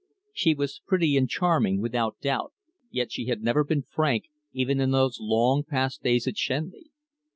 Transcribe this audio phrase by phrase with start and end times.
[0.33, 2.53] She was pretty and charming, without doubt,
[2.89, 6.89] yet she had never been frank, even in those long past days at Shenley.